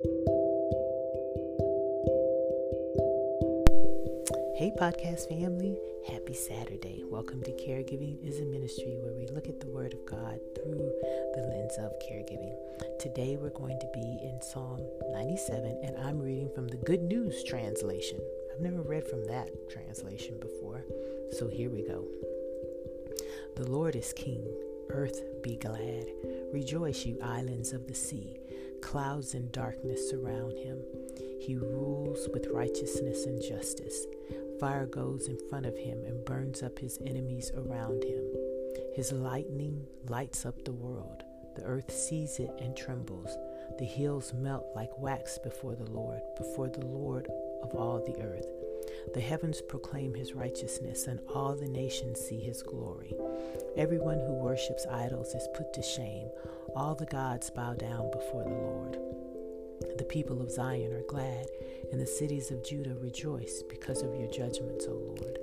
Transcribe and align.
Hey, 0.00 0.06
podcast 4.78 5.28
family. 5.28 5.76
Happy 6.06 6.34
Saturday. 6.34 7.02
Welcome 7.10 7.42
to 7.42 7.50
Caregiving 7.50 8.24
is 8.24 8.38
a 8.38 8.44
Ministry 8.44 8.96
where 9.02 9.12
we 9.12 9.26
look 9.26 9.48
at 9.48 9.58
the 9.58 9.66
Word 9.66 9.94
of 9.94 10.06
God 10.06 10.38
through 10.54 10.92
the 11.34 11.42
lens 11.50 11.76
of 11.80 11.90
caregiving. 11.98 12.54
Today 13.00 13.36
we're 13.40 13.50
going 13.50 13.80
to 13.80 13.88
be 13.92 14.20
in 14.22 14.38
Psalm 14.40 14.80
97, 15.10 15.80
and 15.82 15.96
I'm 16.06 16.20
reading 16.20 16.50
from 16.54 16.68
the 16.68 16.76
Good 16.76 17.02
News 17.02 17.42
translation. 17.42 18.20
I've 18.54 18.60
never 18.60 18.82
read 18.82 19.08
from 19.08 19.26
that 19.26 19.50
translation 19.68 20.38
before, 20.38 20.84
so 21.32 21.48
here 21.48 21.70
we 21.70 21.82
go. 21.82 22.06
The 23.56 23.68
Lord 23.68 23.96
is 23.96 24.12
King. 24.12 24.46
Earth 24.90 25.20
be 25.42 25.56
glad. 25.56 26.06
Rejoice, 26.52 27.04
you 27.04 27.18
islands 27.20 27.72
of 27.72 27.88
the 27.88 27.94
sea. 27.94 28.38
Clouds 28.82 29.34
and 29.34 29.52
darkness 29.52 30.08
surround 30.08 30.58
him. 30.58 30.78
He 31.40 31.56
rules 31.56 32.28
with 32.32 32.48
righteousness 32.52 33.26
and 33.26 33.42
justice. 33.42 34.06
Fire 34.60 34.86
goes 34.86 35.28
in 35.28 35.38
front 35.48 35.66
of 35.66 35.76
him 35.76 36.04
and 36.04 36.24
burns 36.24 36.62
up 36.62 36.78
his 36.78 36.98
enemies 37.04 37.52
around 37.54 38.02
him. 38.02 38.24
His 38.94 39.12
lightning 39.12 39.86
lights 40.08 40.46
up 40.46 40.64
the 40.64 40.72
world. 40.72 41.22
The 41.56 41.64
earth 41.64 41.92
sees 41.92 42.38
it 42.38 42.50
and 42.60 42.76
trembles. 42.76 43.36
The 43.78 43.84
hills 43.84 44.32
melt 44.32 44.66
like 44.74 44.98
wax 44.98 45.38
before 45.38 45.74
the 45.74 45.90
Lord, 45.90 46.20
before 46.36 46.68
the 46.68 46.86
Lord 46.86 47.28
of 47.62 47.74
all 47.74 47.98
the 48.04 48.20
earth. 48.22 48.46
The 49.14 49.20
heavens 49.20 49.60
proclaim 49.60 50.14
his 50.14 50.34
righteousness, 50.34 51.06
and 51.06 51.20
all 51.34 51.54
the 51.54 51.68
nations 51.68 52.20
see 52.20 52.40
his 52.40 52.62
glory. 52.62 53.14
Everyone 53.76 54.18
who 54.18 54.32
worships 54.32 54.86
idols 54.90 55.34
is 55.34 55.48
put 55.54 55.72
to 55.74 55.82
shame. 55.82 56.28
All 56.76 56.94
the 56.94 57.06
gods 57.06 57.50
bow 57.50 57.74
down 57.74 58.10
before 58.10 58.44
the 58.44 58.50
Lord. 58.50 58.98
The 59.98 60.04
people 60.04 60.40
of 60.40 60.50
Zion 60.50 60.92
are 60.92 61.02
glad, 61.08 61.46
and 61.90 62.00
the 62.00 62.06
cities 62.06 62.50
of 62.50 62.64
Judah 62.64 62.94
rejoice 62.94 63.62
because 63.68 64.02
of 64.02 64.14
your 64.14 64.28
judgments, 64.30 64.86
O 64.88 64.92
Lord. 64.92 65.38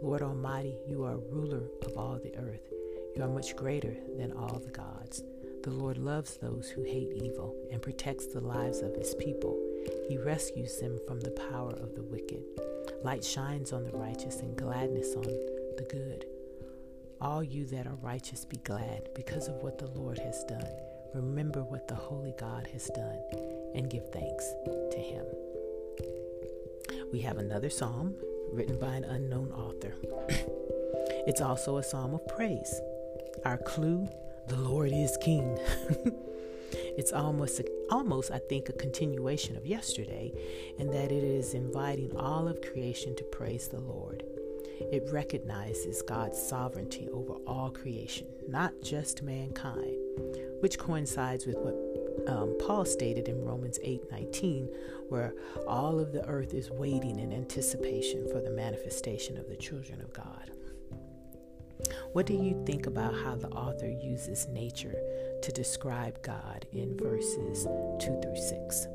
Lord 0.00 0.22
Almighty, 0.22 0.76
you 0.86 1.04
are 1.04 1.18
ruler 1.18 1.64
of 1.86 1.96
all 1.96 2.18
the 2.18 2.34
earth. 2.36 2.72
You 3.14 3.22
are 3.22 3.28
much 3.28 3.56
greater 3.56 3.96
than 4.16 4.32
all 4.32 4.58
the 4.58 4.70
gods. 4.70 5.22
The 5.62 5.70
Lord 5.70 5.98
loves 5.98 6.38
those 6.38 6.68
who 6.68 6.82
hate 6.82 7.12
evil 7.14 7.54
and 7.70 7.80
protects 7.80 8.26
the 8.26 8.40
lives 8.40 8.80
of 8.80 8.96
his 8.96 9.14
people. 9.14 9.58
He 10.08 10.18
rescues 10.18 10.78
them 10.78 10.98
from 11.06 11.20
the 11.20 11.30
power 11.50 11.72
of 11.72 11.94
the 11.94 12.02
wicked. 12.02 12.42
Light 13.04 13.24
shines 13.24 13.72
on 13.72 13.84
the 13.84 13.96
righteous 13.96 14.40
and 14.40 14.56
gladness 14.56 15.14
on 15.14 15.22
the 15.22 15.86
good. 15.88 16.26
All 17.22 17.44
you 17.44 17.66
that 17.66 17.86
are 17.86 17.94
righteous 18.02 18.44
be 18.44 18.56
glad 18.56 19.08
because 19.14 19.46
of 19.46 19.54
what 19.62 19.78
the 19.78 19.86
Lord 19.86 20.18
has 20.18 20.42
done. 20.42 20.66
Remember 21.14 21.62
what 21.62 21.86
the 21.86 21.94
Holy 21.94 22.34
God 22.36 22.66
has 22.72 22.86
done 22.86 23.20
and 23.76 23.88
give 23.88 24.10
thanks 24.10 24.44
to 24.90 24.98
Him. 24.98 25.24
We 27.12 27.20
have 27.20 27.38
another 27.38 27.70
psalm 27.70 28.16
written 28.52 28.76
by 28.76 28.96
an 28.96 29.04
unknown 29.04 29.52
author. 29.52 29.94
it's 31.28 31.40
also 31.40 31.76
a 31.76 31.84
psalm 31.84 32.12
of 32.12 32.26
praise. 32.26 32.80
Our 33.44 33.58
clue 33.58 34.08
the 34.48 34.56
Lord 34.56 34.90
is 34.92 35.16
King. 35.18 35.56
it's 36.72 37.12
almost, 37.12 37.60
a, 37.60 37.64
almost, 37.88 38.32
I 38.32 38.40
think, 38.48 38.68
a 38.68 38.72
continuation 38.72 39.56
of 39.56 39.64
yesterday, 39.64 40.32
in 40.76 40.88
that 40.88 41.12
it 41.12 41.22
is 41.22 41.54
inviting 41.54 42.16
all 42.16 42.48
of 42.48 42.60
creation 42.62 43.14
to 43.14 43.22
praise 43.22 43.68
the 43.68 43.78
Lord. 43.78 44.24
It 44.90 45.08
recognizes 45.12 46.02
God's 46.02 46.40
sovereignty 46.40 47.08
over 47.12 47.34
all 47.46 47.70
creation, 47.70 48.26
not 48.48 48.72
just 48.82 49.22
mankind, 49.22 49.96
which 50.60 50.78
coincides 50.78 51.46
with 51.46 51.56
what 51.58 51.76
um, 52.28 52.56
Paul 52.58 52.84
stated 52.84 53.28
in 53.28 53.44
Romans 53.44 53.78
8:19, 53.84 54.68
where 55.08 55.34
all 55.66 56.00
of 56.00 56.12
the 56.12 56.26
earth 56.26 56.54
is 56.54 56.70
waiting 56.70 57.18
in 57.18 57.32
anticipation 57.32 58.26
for 58.28 58.40
the 58.40 58.50
manifestation 58.50 59.36
of 59.38 59.48
the 59.48 59.56
children 59.56 60.00
of 60.00 60.12
God. 60.12 60.50
What 62.12 62.26
do 62.26 62.34
you 62.34 62.62
think 62.66 62.86
about 62.86 63.14
how 63.14 63.36
the 63.36 63.50
author 63.50 63.88
uses 63.88 64.46
nature 64.48 64.96
to 65.42 65.52
describe 65.52 66.22
God 66.22 66.66
in 66.72 66.96
verses 66.96 67.64
2 68.00 68.20
through 68.22 68.36
6? 68.36 68.86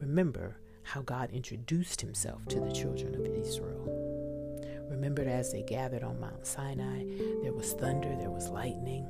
Remember 0.00 0.56
how 0.88 1.02
God 1.02 1.30
introduced 1.32 2.00
himself 2.00 2.46
to 2.46 2.60
the 2.60 2.72
children 2.72 3.14
of 3.14 3.26
Israel. 3.26 3.97
Remember 4.98 5.22
as 5.28 5.52
they 5.52 5.62
gathered 5.62 6.02
on 6.02 6.18
Mount 6.18 6.44
Sinai, 6.44 7.04
there 7.44 7.52
was 7.52 7.72
thunder, 7.72 8.16
there 8.18 8.30
was 8.30 8.48
lightning. 8.48 9.06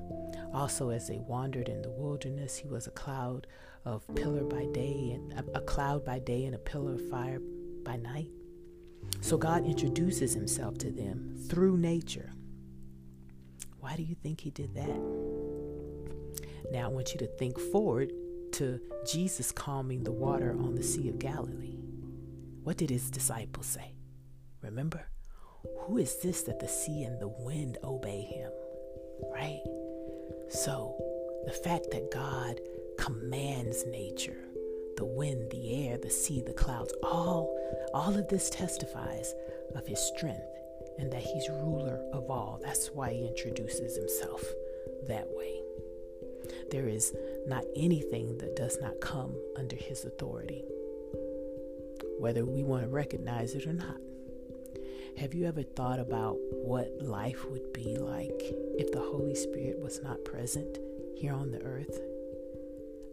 Also, 0.52 0.90
as 0.90 1.08
they 1.08 1.18
wandered 1.18 1.70
in 1.70 1.80
the 1.80 1.88
wilderness, 1.88 2.58
he 2.58 2.68
was 2.68 2.86
a 2.86 2.90
cloud 2.90 3.46
of 3.86 4.06
pillar 4.14 4.44
by 4.44 4.66
day 4.66 5.12
and 5.14 5.32
a, 5.32 5.56
a 5.56 5.60
cloud 5.62 6.04
by 6.04 6.18
day 6.18 6.44
and 6.44 6.54
a 6.54 6.58
pillar 6.58 6.92
of 6.92 7.08
fire 7.08 7.40
by 7.84 7.96
night. 7.96 8.28
So 9.22 9.38
God 9.38 9.64
introduces 9.64 10.34
himself 10.34 10.76
to 10.78 10.90
them 10.90 11.34
through 11.48 11.78
nature. 11.78 12.34
Why 13.80 13.96
do 13.96 14.02
you 14.02 14.14
think 14.14 14.42
he 14.42 14.50
did 14.50 14.74
that? 14.74 15.00
Now 16.70 16.84
I 16.84 16.88
want 16.88 17.14
you 17.14 17.18
to 17.20 17.26
think 17.26 17.58
forward 17.58 18.12
to 18.52 18.78
Jesus 19.10 19.52
calming 19.52 20.02
the 20.02 20.12
water 20.12 20.50
on 20.50 20.74
the 20.74 20.82
Sea 20.82 21.08
of 21.08 21.18
Galilee. 21.18 21.78
What 22.62 22.76
did 22.76 22.90
his 22.90 23.10
disciples 23.10 23.64
say? 23.64 23.94
Remember? 24.60 25.08
Who 25.80 25.98
is 25.98 26.16
this 26.22 26.42
that 26.42 26.60
the 26.60 26.68
sea 26.68 27.02
and 27.02 27.18
the 27.20 27.28
wind 27.28 27.78
obey 27.82 28.22
him? 28.22 28.50
Right? 29.32 29.62
So, 30.48 30.94
the 31.46 31.52
fact 31.52 31.90
that 31.90 32.12
God 32.12 32.60
commands 32.96 33.84
nature, 33.86 34.36
the 34.96 35.04
wind, 35.04 35.50
the 35.50 35.88
air, 35.88 35.98
the 35.98 36.10
sea, 36.10 36.42
the 36.46 36.52
clouds, 36.52 36.92
all 37.02 37.54
all 37.94 38.14
of 38.14 38.28
this 38.28 38.50
testifies 38.50 39.34
of 39.74 39.86
his 39.86 39.98
strength 39.98 40.46
and 40.98 41.12
that 41.12 41.22
he's 41.22 41.48
ruler 41.48 42.00
of 42.12 42.30
all. 42.30 42.60
That's 42.62 42.88
why 42.88 43.12
he 43.12 43.26
introduces 43.26 43.96
himself 43.96 44.42
that 45.06 45.26
way. 45.30 45.60
There 46.70 46.88
is 46.88 47.14
not 47.46 47.64
anything 47.76 48.38
that 48.38 48.56
does 48.56 48.78
not 48.80 49.00
come 49.00 49.34
under 49.56 49.76
his 49.76 50.04
authority, 50.04 50.64
whether 52.18 52.44
we 52.44 52.62
want 52.62 52.82
to 52.84 52.88
recognize 52.88 53.54
it 53.54 53.66
or 53.66 53.72
not. 53.72 53.96
Have 55.18 55.34
you 55.34 55.46
ever 55.46 55.64
thought 55.64 55.98
about 55.98 56.36
what 56.52 57.02
life 57.02 57.44
would 57.50 57.72
be 57.72 57.96
like 57.96 58.40
if 58.78 58.92
the 58.92 59.00
Holy 59.00 59.34
Spirit 59.34 59.80
was 59.80 60.00
not 60.00 60.24
present 60.24 60.78
here 61.16 61.34
on 61.34 61.50
the 61.50 61.60
earth? 61.62 62.00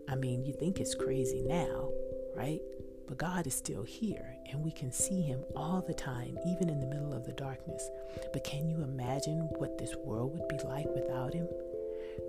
I 0.08 0.14
mean, 0.14 0.46
you 0.46 0.54
think 0.54 0.80
it's 0.80 0.94
crazy 0.94 1.42
now, 1.42 1.90
right? 2.36 2.62
But 3.08 3.18
God 3.18 3.48
is 3.48 3.56
still 3.56 3.82
here, 3.82 4.36
and 4.52 4.64
we 4.64 4.72
can 4.72 4.92
see 4.92 5.20
Him 5.20 5.44
all 5.56 5.82
the 5.82 5.96
time, 5.96 6.38
even 6.46 6.70
in 6.70 6.80
the 6.80 6.86
middle 6.86 7.12
of 7.12 7.26
the 7.26 7.34
darkness. 7.34 7.90
But 8.32 8.44
can 8.44 8.70
you 8.70 8.84
imagine 8.84 9.50
what 9.58 9.80
this 9.80 9.96
world 9.96 10.38
would 10.38 10.48
be 10.48 10.64
like 10.64 10.88
without 10.94 11.34
Him? 11.34 11.48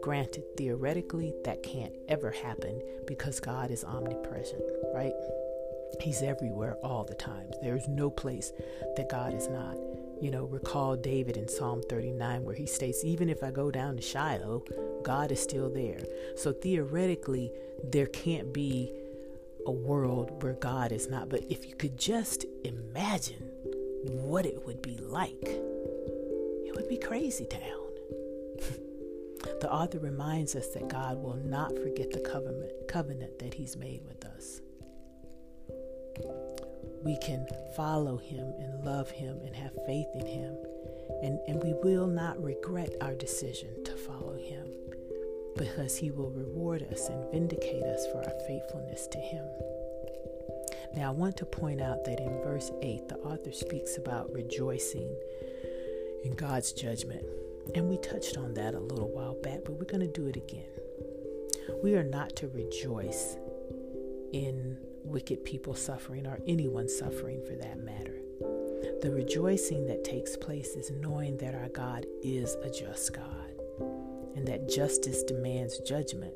Granted, 0.00 0.44
theoretically, 0.56 1.34
that 1.44 1.62
can't 1.62 1.92
ever 2.08 2.30
happen 2.30 2.80
because 3.06 3.40
God 3.40 3.70
is 3.70 3.84
omnipresent, 3.84 4.62
right? 4.94 5.12
He's 6.00 6.22
everywhere 6.22 6.76
all 6.82 7.04
the 7.04 7.14
time. 7.14 7.50
There's 7.62 7.88
no 7.88 8.10
place 8.10 8.52
that 8.96 9.08
God 9.08 9.34
is 9.34 9.48
not. 9.48 9.76
You 10.20 10.30
know, 10.30 10.44
recall 10.44 10.96
David 10.96 11.36
in 11.36 11.48
Psalm 11.48 11.82
39 11.88 12.44
where 12.44 12.54
he 12.54 12.66
states, 12.66 13.04
Even 13.04 13.28
if 13.28 13.42
I 13.42 13.50
go 13.50 13.70
down 13.70 13.96
to 13.96 14.02
Shiloh, 14.02 14.64
God 15.02 15.30
is 15.30 15.42
still 15.42 15.68
there. 15.68 16.00
So 16.36 16.52
theoretically, 16.52 17.52
there 17.84 18.06
can't 18.06 18.52
be 18.52 18.92
a 19.66 19.70
world 19.70 20.42
where 20.42 20.54
God 20.54 20.92
is 20.92 21.08
not. 21.08 21.28
But 21.28 21.44
if 21.50 21.66
you 21.66 21.74
could 21.74 21.98
just 21.98 22.46
imagine 22.64 23.50
what 24.04 24.46
it 24.46 24.64
would 24.64 24.80
be 24.80 24.96
like, 24.98 25.42
it 25.42 26.74
would 26.74 26.88
be 26.88 26.98
crazy 26.98 27.46
town. 27.46 27.60
the 29.60 29.70
author 29.70 29.98
reminds 29.98 30.54
us 30.54 30.68
that 30.68 30.88
God 30.88 31.22
will 31.22 31.36
not 31.36 31.76
forget 31.78 32.10
the 32.10 32.20
covenant, 32.20 32.72
covenant 32.88 33.38
that 33.40 33.54
He's 33.54 33.76
made 33.76 34.02
with 34.06 34.24
us 34.24 34.60
we 37.02 37.16
can 37.18 37.46
follow 37.76 38.16
him 38.16 38.52
and 38.58 38.84
love 38.84 39.10
him 39.10 39.38
and 39.44 39.54
have 39.54 39.72
faith 39.86 40.08
in 40.14 40.26
him. 40.26 40.56
And, 41.22 41.38
and 41.46 41.62
we 41.62 41.74
will 41.82 42.06
not 42.06 42.42
regret 42.42 42.90
our 43.00 43.14
decision 43.14 43.84
to 43.84 43.92
follow 43.92 44.36
him 44.36 44.66
because 45.56 45.96
he 45.96 46.10
will 46.10 46.30
reward 46.30 46.82
us 46.92 47.08
and 47.08 47.30
vindicate 47.30 47.84
us 47.84 48.06
for 48.12 48.18
our 48.18 48.40
faithfulness 48.46 49.06
to 49.08 49.18
him. 49.18 49.46
Now, 50.94 51.10
I 51.10 51.14
want 51.14 51.36
to 51.38 51.46
point 51.46 51.80
out 51.80 52.04
that 52.04 52.20
in 52.20 52.42
verse 52.42 52.70
8, 52.82 53.08
the 53.08 53.16
author 53.16 53.52
speaks 53.52 53.96
about 53.96 54.32
rejoicing 54.32 55.14
in 56.24 56.34
God's 56.34 56.72
judgment. 56.72 57.24
And 57.74 57.88
we 57.88 57.98
touched 57.98 58.36
on 58.36 58.54
that 58.54 58.74
a 58.74 58.80
little 58.80 59.08
while 59.08 59.34
back, 59.42 59.60
but 59.64 59.72
we're 59.72 59.84
going 59.84 60.00
to 60.00 60.06
do 60.06 60.26
it 60.26 60.36
again. 60.36 60.68
We 61.82 61.94
are 61.94 62.04
not 62.04 62.36
to 62.36 62.48
rejoice 62.48 63.36
in 64.32 64.78
wicked 65.06 65.44
people 65.44 65.74
suffering 65.74 66.26
or 66.26 66.40
anyone 66.46 66.88
suffering 66.88 67.42
for 67.46 67.54
that 67.54 67.78
matter. 67.78 68.20
The 69.00 69.10
rejoicing 69.10 69.86
that 69.86 70.04
takes 70.04 70.36
place 70.36 70.74
is 70.74 70.90
knowing 70.90 71.36
that 71.38 71.54
our 71.54 71.68
God 71.68 72.06
is 72.22 72.54
a 72.62 72.70
just 72.70 73.12
God 73.12 73.52
and 74.34 74.46
that 74.46 74.68
justice 74.68 75.22
demands 75.22 75.78
judgment. 75.80 76.34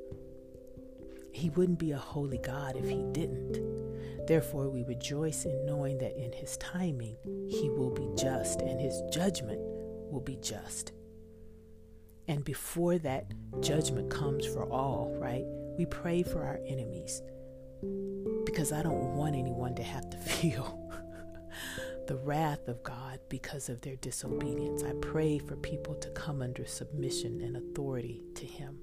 He 1.32 1.50
wouldn't 1.50 1.78
be 1.78 1.92
a 1.92 1.98
holy 1.98 2.38
God 2.38 2.76
if 2.76 2.88
He 2.88 3.02
didn't. 3.12 4.26
Therefore, 4.26 4.68
we 4.68 4.84
rejoice 4.84 5.44
in 5.44 5.66
knowing 5.66 5.98
that 5.98 6.16
in 6.16 6.32
His 6.32 6.56
timing, 6.56 7.16
He 7.48 7.68
will 7.68 7.90
be 7.90 8.08
just 8.16 8.60
and 8.60 8.80
His 8.80 9.00
judgment 9.12 9.60
will 10.10 10.22
be 10.24 10.36
just. 10.36 10.92
And 12.28 12.44
before 12.44 12.98
that 12.98 13.32
judgment 13.60 14.10
comes 14.10 14.46
for 14.46 14.70
all, 14.70 15.14
right, 15.18 15.44
we 15.76 15.86
pray 15.86 16.22
for 16.22 16.44
our 16.44 16.60
enemies 16.66 17.22
because 18.50 18.72
I 18.72 18.82
don't 18.82 19.14
want 19.14 19.36
anyone 19.36 19.76
to 19.76 19.82
have 19.82 20.10
to 20.10 20.16
feel 20.18 20.76
the 22.08 22.16
wrath 22.16 22.66
of 22.66 22.82
God 22.82 23.20
because 23.28 23.68
of 23.68 23.80
their 23.80 23.94
disobedience. 23.96 24.82
I 24.82 24.92
pray 25.00 25.38
for 25.38 25.54
people 25.54 25.94
to 25.94 26.10
come 26.10 26.42
under 26.42 26.66
submission 26.66 27.40
and 27.42 27.56
authority 27.56 28.24
to 28.34 28.44
Him. 28.44 28.78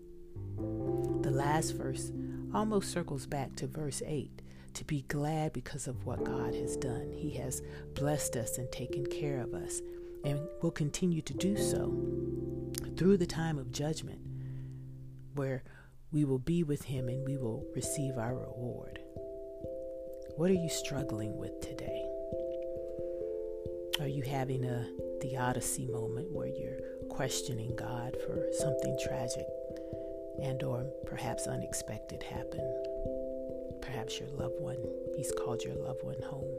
The 1.21 1.31
last 1.31 1.71
verse 1.71 2.13
almost 2.53 2.91
circles 2.91 3.25
back 3.25 3.57
to 3.57 3.67
verse 3.67 4.01
8 4.05 4.41
to 4.75 4.85
be 4.85 5.01
glad 5.09 5.51
because 5.51 5.87
of 5.87 6.05
what 6.05 6.23
God 6.23 6.55
has 6.55 6.77
done. 6.77 7.11
He 7.11 7.31
has 7.31 7.61
blessed 7.93 8.37
us 8.37 8.57
and 8.57 8.71
taken 8.71 9.05
care 9.05 9.41
of 9.41 9.53
us, 9.53 9.81
and 10.23 10.39
will 10.61 10.71
continue 10.71 11.21
to 11.23 11.33
do 11.33 11.57
so 11.57 11.93
through 12.95 13.17
the 13.17 13.25
time 13.25 13.59
of 13.59 13.73
judgment, 13.73 14.21
where 15.33 15.63
we 16.11 16.23
will 16.23 16.39
be 16.39 16.63
with 16.63 16.83
Him 16.83 17.09
and 17.09 17.27
we 17.27 17.35
will 17.35 17.65
receive 17.75 18.17
our 18.17 18.35
reward. 18.35 18.99
What 20.37 20.51
are 20.51 20.53
you 20.53 20.69
struggling 20.69 21.35
with 21.35 21.59
today? 21.61 22.05
Are 23.99 24.07
you 24.07 24.21
having 24.21 24.65
a 24.65 24.87
theodicy 25.19 25.87
moment 25.87 26.31
where 26.31 26.45
you're 26.45 26.77
questioning 27.09 27.75
God 27.75 28.15
for 28.23 28.45
something 28.53 28.95
tragic 29.03 29.47
and 30.39 30.61
or 30.61 30.83
perhaps 31.07 31.47
unexpected 31.47 32.21
happened? 32.21 32.85
Perhaps 33.81 34.19
your 34.19 34.29
loved 34.29 34.59
one, 34.59 34.77
he's 35.15 35.31
called 35.39 35.63
your 35.63 35.73
loved 35.73 36.03
one 36.03 36.21
home, 36.21 36.55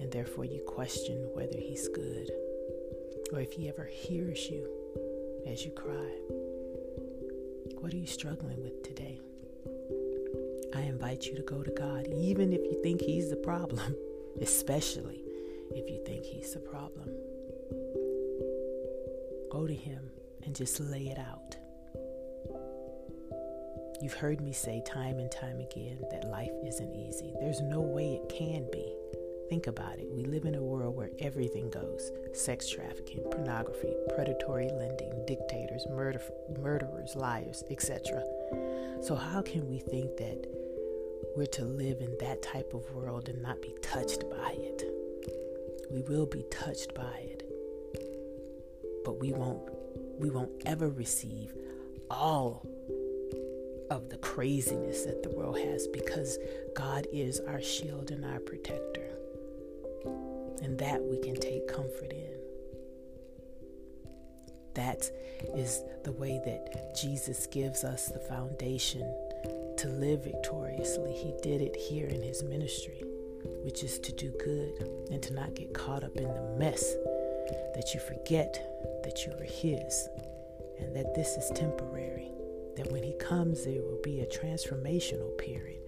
and 0.00 0.12
therefore 0.12 0.44
you 0.44 0.62
question 0.68 1.28
whether 1.34 1.58
he's 1.58 1.88
good 1.88 2.30
or 3.32 3.40
if 3.40 3.50
he 3.50 3.68
ever 3.68 3.84
hears 3.84 4.48
you 4.48 4.64
as 5.48 5.64
you 5.64 5.72
cry. 5.72 6.12
What 7.80 7.92
are 7.92 7.98
you 7.98 8.06
struggling 8.06 8.62
with 8.62 8.84
today? 8.84 9.15
I 10.76 10.82
invite 10.82 11.24
you 11.24 11.34
to 11.36 11.42
go 11.42 11.62
to 11.62 11.70
God, 11.70 12.06
even 12.14 12.52
if 12.52 12.60
you 12.60 12.78
think 12.82 13.00
he's 13.00 13.30
the 13.30 13.36
problem, 13.36 13.96
especially 14.42 15.24
if 15.70 15.88
you 15.88 16.04
think 16.04 16.22
he's 16.22 16.52
the 16.52 16.60
problem. 16.60 17.08
Go 19.50 19.66
to 19.66 19.74
him 19.74 20.10
and 20.44 20.54
just 20.54 20.78
lay 20.78 21.06
it 21.06 21.18
out. 21.18 21.56
You've 24.02 24.12
heard 24.12 24.42
me 24.42 24.52
say 24.52 24.82
time 24.86 25.18
and 25.18 25.32
time 25.32 25.60
again 25.60 25.98
that 26.10 26.28
life 26.28 26.52
isn't 26.66 26.94
easy. 26.94 27.32
There's 27.40 27.62
no 27.62 27.80
way 27.80 28.20
it 28.22 28.28
can 28.28 28.68
be. 28.70 28.94
Think 29.48 29.68
about 29.68 29.98
it. 29.98 30.08
We 30.12 30.24
live 30.24 30.44
in 30.44 30.56
a 30.56 30.62
world 30.62 30.94
where 30.94 31.10
everything 31.20 31.70
goes 31.70 32.12
sex 32.34 32.68
trafficking, 32.68 33.20
pornography, 33.30 33.94
predatory 34.14 34.68
lending, 34.68 35.24
dictators, 35.26 35.86
murder, 35.88 36.20
murderers, 36.60 37.16
liars, 37.16 37.64
etc. 37.70 38.22
So, 39.00 39.14
how 39.14 39.40
can 39.40 39.66
we 39.70 39.78
think 39.78 40.18
that 40.18 40.65
we're 41.36 41.46
to 41.46 41.64
live 41.64 42.00
in 42.00 42.16
that 42.18 42.42
type 42.42 42.72
of 42.74 42.90
world 42.94 43.28
and 43.28 43.42
not 43.42 43.60
be 43.60 43.74
touched 43.82 44.28
by 44.30 44.52
it? 44.58 44.96
we 45.90 46.02
will 46.02 46.26
be 46.26 46.44
touched 46.50 46.94
by 46.94 47.18
it. 47.22 47.42
But 49.04 49.20
we 49.20 49.32
won't 49.32 49.62
we 50.18 50.30
won't 50.30 50.62
ever 50.64 50.88
receive 50.88 51.54
all 52.10 52.66
of 53.90 54.08
the 54.08 54.16
craziness 54.16 55.04
that 55.04 55.22
the 55.22 55.30
world 55.30 55.58
has 55.58 55.86
because 55.88 56.38
God 56.74 57.06
is 57.12 57.40
our 57.40 57.60
shield 57.60 58.10
and 58.10 58.24
our 58.24 58.40
protector. 58.40 59.10
And 60.62 60.78
that 60.78 61.02
we 61.02 61.18
can 61.18 61.36
take 61.36 61.68
comfort 61.68 62.12
in. 62.12 62.34
That 64.74 65.10
is 65.54 65.82
the 66.04 66.12
way 66.12 66.40
that 66.44 66.96
Jesus 66.96 67.46
gives 67.46 67.84
us 67.84 68.08
the 68.08 68.18
foundation 68.18 69.02
to 69.78 69.88
live 69.88 70.24
victoriously. 70.24 71.12
He 71.12 71.34
did 71.42 71.60
it 71.60 71.76
here 71.76 72.06
in 72.06 72.22
his 72.22 72.42
ministry 72.42 73.02
which 73.66 73.82
is 73.82 73.98
to 73.98 74.12
do 74.12 74.30
good 74.42 74.88
and 75.10 75.22
to 75.22 75.34
not 75.34 75.54
get 75.54 75.74
caught 75.74 76.04
up 76.04 76.16
in 76.16 76.32
the 76.32 76.54
mess, 76.56 76.94
that 77.74 77.90
you 77.92 78.00
forget 78.00 78.54
that 79.02 79.26
you 79.26 79.32
are 79.32 79.44
His 79.44 80.08
and 80.78 80.94
that 80.94 81.14
this 81.14 81.36
is 81.36 81.50
temporary, 81.50 82.30
that 82.76 82.90
when 82.92 83.02
He 83.02 83.14
comes, 83.14 83.64
there 83.64 83.82
will 83.82 84.00
be 84.02 84.20
a 84.20 84.26
transformational 84.26 85.36
period. 85.38 85.80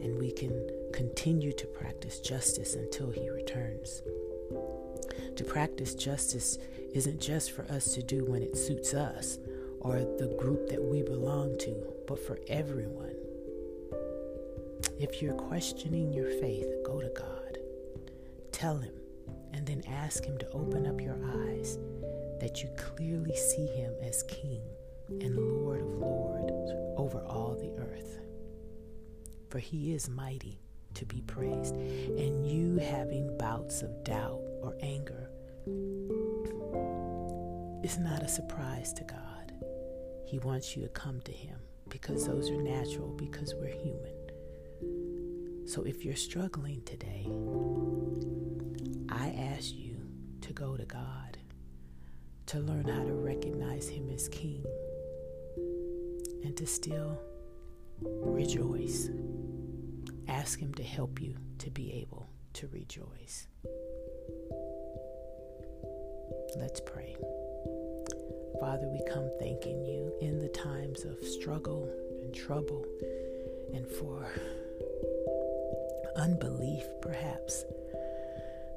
And 0.00 0.16
we 0.18 0.30
can 0.30 0.70
continue 0.92 1.52
to 1.52 1.66
practice 1.66 2.20
justice 2.20 2.74
until 2.74 3.10
He 3.10 3.28
returns. 3.28 4.02
To 5.36 5.44
practice 5.44 5.94
justice 5.94 6.58
isn't 6.94 7.20
just 7.20 7.50
for 7.50 7.62
us 7.64 7.94
to 7.94 8.02
do 8.02 8.24
when 8.24 8.42
it 8.42 8.56
suits 8.56 8.94
us 8.94 9.38
or 9.80 9.98
the 9.98 10.34
group 10.38 10.68
that 10.68 10.82
we 10.82 11.02
belong 11.02 11.58
to, 11.58 11.92
but 12.06 12.18
for 12.26 12.38
everyone 12.48 13.14
if 15.00 15.22
you're 15.22 15.32
questioning 15.32 16.12
your 16.12 16.28
faith, 16.28 16.68
go 16.84 17.00
to 17.00 17.08
God. 17.08 17.56
Tell 18.52 18.76
Him, 18.76 18.92
and 19.54 19.66
then 19.66 19.82
ask 19.88 20.22
Him 20.22 20.36
to 20.36 20.50
open 20.50 20.86
up 20.86 21.00
your 21.00 21.16
eyes 21.48 21.78
that 22.38 22.62
you 22.62 22.68
clearly 22.76 23.34
see 23.34 23.66
Him 23.68 23.94
as 24.02 24.22
King 24.24 24.60
and 25.08 25.38
Lord 25.38 25.80
of 25.80 25.88
Lords 25.94 26.72
over 26.98 27.20
all 27.20 27.56
the 27.58 27.72
earth. 27.80 28.18
For 29.48 29.58
He 29.58 29.94
is 29.94 30.10
mighty 30.10 30.60
to 30.92 31.06
be 31.06 31.22
praised, 31.22 31.76
and 31.76 32.46
you 32.46 32.76
having 32.76 33.38
bouts 33.38 33.80
of 33.80 34.04
doubt 34.04 34.42
or 34.60 34.76
anger 34.82 35.30
is 37.82 37.98
not 37.98 38.22
a 38.22 38.28
surprise 38.28 38.92
to 38.92 39.04
God. 39.04 39.39
He 40.30 40.38
wants 40.38 40.76
you 40.76 40.82
to 40.82 40.88
come 40.90 41.20
to 41.22 41.32
Him 41.32 41.58
because 41.88 42.24
those 42.24 42.50
are 42.50 42.62
natural, 42.62 43.08
because 43.08 43.52
we're 43.52 43.66
human. 43.66 44.14
So 45.66 45.82
if 45.82 46.04
you're 46.04 46.14
struggling 46.14 46.82
today, 46.84 47.26
I 49.08 49.30
ask 49.52 49.74
you 49.74 49.96
to 50.42 50.52
go 50.52 50.76
to 50.76 50.84
God, 50.84 51.36
to 52.46 52.60
learn 52.60 52.86
how 52.86 53.02
to 53.02 53.12
recognize 53.12 53.88
Him 53.88 54.08
as 54.08 54.28
King, 54.28 54.64
and 56.44 56.56
to 56.56 56.64
still 56.64 57.20
rejoice. 58.00 59.10
Ask 60.28 60.60
Him 60.60 60.72
to 60.74 60.84
help 60.84 61.20
you 61.20 61.34
to 61.58 61.72
be 61.72 61.92
able 61.94 62.28
to 62.52 62.68
rejoice. 62.68 63.48
Let's 66.56 66.80
pray. 66.80 67.16
Father, 68.60 68.88
we 68.88 69.00
come 69.10 69.30
thanking 69.38 69.84
you 69.86 70.12
in 70.20 70.38
the 70.38 70.48
times 70.48 71.04
of 71.04 71.18
struggle 71.26 71.88
and 72.22 72.34
trouble 72.34 72.84
and 73.72 73.88
for 73.88 74.30
unbelief, 76.16 76.84
perhaps, 77.00 77.64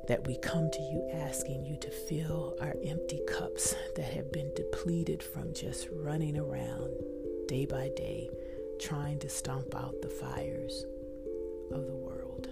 that 0.07 0.25
we 0.25 0.37
come 0.37 0.69
to 0.71 0.81
you 0.81 1.09
asking 1.13 1.65
you 1.65 1.75
to 1.77 1.89
fill 1.89 2.55
our 2.61 2.75
empty 2.85 3.19
cups 3.27 3.75
that 3.97 4.13
have 4.13 4.31
been 4.31 4.51
depleted 4.55 5.21
from 5.21 5.53
just 5.53 5.89
running 5.91 6.37
around 6.37 6.93
day 7.47 7.65
by 7.65 7.89
day, 7.95 8.29
trying 8.79 9.19
to 9.19 9.27
stomp 9.27 9.75
out 9.75 10.01
the 10.01 10.09
fires 10.09 10.85
of 11.71 11.85
the 11.87 11.95
world 11.95 12.47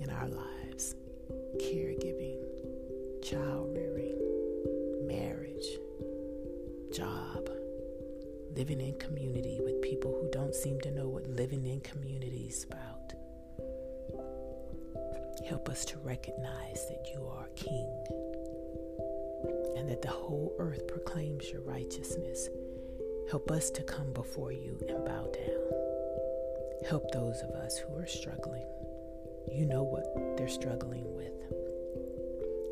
in 0.00 0.10
our 0.10 0.28
lives. 0.28 0.94
Caregiving, 1.58 2.38
child 3.22 3.65
living 8.56 8.80
in 8.80 8.98
community 8.98 9.60
with 9.62 9.82
people 9.82 10.12
who 10.12 10.30
don't 10.30 10.54
seem 10.54 10.80
to 10.80 10.90
know 10.90 11.08
what 11.08 11.26
living 11.28 11.66
in 11.66 11.80
community 11.80 12.46
is 12.48 12.64
about 12.64 12.96
Help 15.48 15.68
us 15.68 15.84
to 15.84 15.98
recognize 15.98 16.88
that 16.88 17.06
you 17.14 17.24
are 17.24 17.46
King 17.54 17.88
and 19.76 19.88
that 19.88 20.02
the 20.02 20.08
whole 20.08 20.52
earth 20.58 20.88
proclaims 20.88 21.48
your 21.48 21.60
righteousness. 21.60 22.48
Help 23.30 23.52
us 23.52 23.70
to 23.70 23.82
come 23.82 24.12
before 24.12 24.50
you 24.50 24.76
and 24.88 25.04
bow 25.04 25.30
down. 25.30 26.88
Help 26.88 27.12
those 27.12 27.40
of 27.42 27.50
us 27.50 27.78
who 27.78 27.94
are 27.96 28.06
struggling. 28.06 28.66
You 29.52 29.66
know 29.66 29.84
what 29.84 30.36
they're 30.36 30.48
struggling 30.48 31.14
with. 31.14 31.32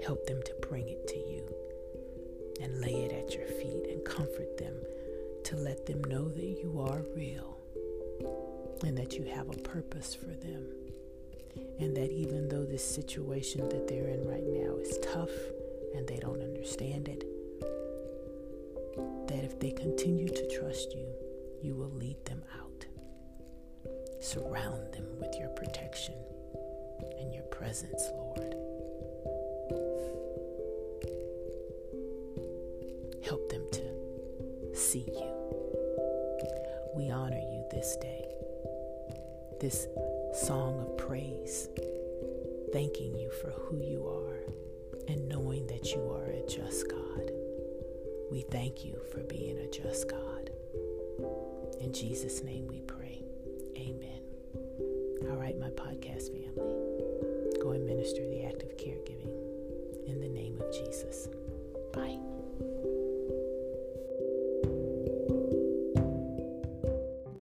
Help 0.05 0.27
them 0.27 0.43
to 0.43 0.55
bring 0.69 0.89
it 0.89 1.07
to 1.07 1.17
you 1.17 1.49
and 2.61 2.81
lay 2.81 3.05
it 3.05 3.13
at 3.13 3.35
your 3.35 3.47
feet 3.47 3.87
and 3.89 4.05
comfort 4.05 4.57
them 4.59 4.75
to 5.45 5.57
let 5.57 5.87
them 5.87 6.03
know 6.05 6.29
that 6.29 6.59
you 6.63 6.81
are 6.81 7.03
real 7.15 7.59
and 8.83 8.97
that 8.97 9.15
you 9.15 9.25
have 9.25 9.49
a 9.49 9.59
purpose 9.63 10.15
for 10.15 10.27
them 10.27 10.67
and 11.79 11.97
that 11.97 12.11
even 12.11 12.49
though 12.49 12.65
this 12.65 12.85
situation 12.85 13.69
that 13.69 13.89
they're 13.89 14.09
in 14.09 14.27
right 14.27 14.47
now 14.47 14.77
is 14.77 14.99
tough 15.03 15.31
and 15.95 16.07
they 16.07 16.19
don't 16.19 16.43
understand 16.43 17.09
it, 17.09 17.25
that 19.29 19.45
if 19.45 19.59
they 19.59 19.71
continue 19.71 20.29
to 20.29 20.59
trust 20.59 20.95
you, 20.95 21.07
you 21.63 21.75
will 21.75 21.91
lead 21.91 22.17
them 22.25 22.43
out. 22.61 22.87
Surround 24.21 24.93
them 24.93 25.07
with 25.19 25.35
your 25.39 25.49
protection 25.51 26.15
and 27.19 27.33
your 27.33 27.45
presence, 27.45 28.03
Lord. 28.13 28.55
Help 33.25 33.49
them 33.49 33.67
to 33.73 34.77
see 34.77 35.07
you. 35.07 35.34
This 37.85 37.97
day. 37.97 38.25
This 39.61 39.89
song 40.33 40.81
of 40.81 40.97
praise, 40.97 41.69
thanking 42.73 43.15
you 43.15 43.31
for 43.43 43.51
who 43.51 43.77
you 43.77 44.09
are 44.09 44.41
and 45.07 45.29
knowing 45.29 45.67
that 45.67 45.93
you 45.93 46.01
are 46.11 46.25
a 46.25 46.47
just 46.49 46.89
God. 46.89 47.31
We 48.31 48.41
thank 48.51 48.87
you 48.87 48.99
for 49.13 49.21
being 49.25 49.59
a 49.59 49.69
just 49.69 50.09
God. 50.09 50.49
In 51.83 51.93
Jesus' 51.93 52.43
name 52.43 52.69
we 52.69 52.81
pray. 52.81 53.23
Amen. 53.77 54.23
All 55.29 55.37
right, 55.37 55.59
my 55.61 55.69
podcast 55.69 56.33
family, 56.33 57.05
go 57.61 57.73
and 57.73 57.85
minister 57.85 58.27
the 58.27 58.47
act 58.47 58.63
of 58.63 58.79
caregiving 58.79 59.29
in 60.07 60.23
the 60.23 60.29
name 60.31 60.59
of 60.59 60.73
Jesus. 60.73 61.29
Bye. 61.93 62.34